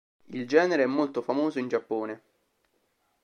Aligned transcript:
Il 0.31 0.47
genere 0.47 0.81
è 0.81 0.85
molto 0.87 1.21
famoso 1.21 1.59
in 1.59 1.67
Giappone. 1.67 2.21